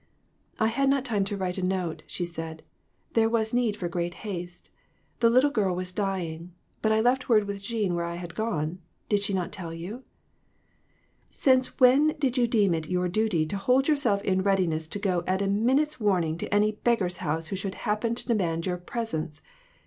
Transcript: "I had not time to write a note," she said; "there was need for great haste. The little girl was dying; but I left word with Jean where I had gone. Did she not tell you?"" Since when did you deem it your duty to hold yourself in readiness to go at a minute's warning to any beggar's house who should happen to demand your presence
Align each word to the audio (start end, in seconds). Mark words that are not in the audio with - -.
"I 0.59 0.65
had 0.65 0.89
not 0.89 1.05
time 1.05 1.23
to 1.25 1.37
write 1.37 1.59
a 1.59 1.61
note," 1.61 2.01
she 2.07 2.25
said; 2.25 2.63
"there 3.13 3.29
was 3.29 3.53
need 3.53 3.77
for 3.77 3.87
great 3.87 4.15
haste. 4.25 4.71
The 5.19 5.29
little 5.29 5.51
girl 5.51 5.75
was 5.75 5.91
dying; 5.91 6.53
but 6.81 6.91
I 6.91 7.01
left 7.01 7.29
word 7.29 7.43
with 7.43 7.61
Jean 7.61 7.93
where 7.93 8.05
I 8.05 8.15
had 8.15 8.33
gone. 8.33 8.79
Did 9.09 9.21
she 9.21 9.31
not 9.31 9.51
tell 9.51 9.71
you?"" 9.71 10.03
Since 11.29 11.79
when 11.79 12.15
did 12.17 12.35
you 12.35 12.47
deem 12.47 12.73
it 12.73 12.89
your 12.89 13.09
duty 13.09 13.45
to 13.45 13.57
hold 13.57 13.87
yourself 13.87 14.23
in 14.23 14.41
readiness 14.41 14.87
to 14.87 14.97
go 14.97 15.23
at 15.27 15.39
a 15.43 15.47
minute's 15.47 15.99
warning 15.99 16.35
to 16.39 16.51
any 16.51 16.71
beggar's 16.71 17.17
house 17.17 17.49
who 17.49 17.55
should 17.55 17.75
happen 17.85 18.15
to 18.15 18.25
demand 18.27 18.65
your 18.65 18.77
presence 18.77 19.43